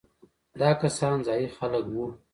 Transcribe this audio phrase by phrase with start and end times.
[0.59, 2.05] دا کسان ځايي خلک وو.